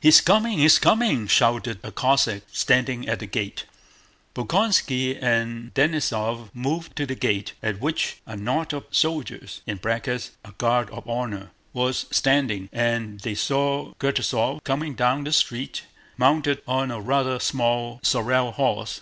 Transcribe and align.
"He's 0.00 0.20
coming! 0.20 0.58
He's 0.60 0.78
coming!" 0.78 1.26
shouted 1.26 1.80
a 1.82 1.90
Cossack 1.90 2.44
standing 2.52 3.08
at 3.08 3.18
the 3.18 3.26
gate. 3.26 3.64
Bolkónski 4.32 5.20
and 5.20 5.74
Denísov 5.74 6.50
moved 6.54 6.94
to 6.94 7.04
the 7.04 7.16
gate, 7.16 7.54
at 7.64 7.80
which 7.80 8.18
a 8.26 8.36
knot 8.36 8.72
of 8.72 8.84
soldiers 8.92 9.62
(a 9.66 9.74
guard 10.56 10.88
of 10.90 11.08
honor) 11.08 11.50
was 11.72 12.06
standing, 12.12 12.68
and 12.72 13.18
they 13.22 13.34
saw 13.34 13.92
Kutúzov 13.98 14.62
coming 14.62 14.94
down 14.94 15.24
the 15.24 15.32
street 15.32 15.82
mounted 16.16 16.62
on 16.68 16.92
a 16.92 17.00
rather 17.00 17.40
small 17.40 17.98
sorrel 18.04 18.52
horse. 18.52 19.00